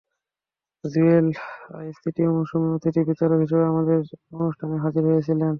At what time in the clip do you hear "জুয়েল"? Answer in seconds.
0.83-1.27